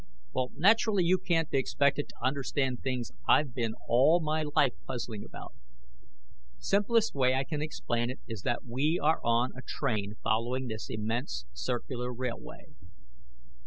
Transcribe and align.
"Naturally 0.55 1.03
you 1.03 1.19
can't 1.19 1.51
be 1.51 1.59
expected 1.59 2.09
to 2.09 2.23
understand 2.25 2.81
things 2.81 3.11
I've 3.27 3.53
been 3.53 3.75
all 3.87 4.19
my 4.19 4.41
life 4.55 4.73
puzzling 4.87 5.23
about. 5.23 5.53
Simplest 6.57 7.13
way 7.13 7.35
I 7.35 7.43
can 7.43 7.61
explain 7.61 8.09
it 8.09 8.17
is 8.27 8.41
that 8.41 8.65
we 8.65 8.99
are 8.99 9.21
on 9.23 9.51
a 9.55 9.61
train 9.61 10.15
following 10.23 10.65
this 10.65 10.89
immense 10.89 11.45
circular 11.53 12.11
railway. 12.11 12.73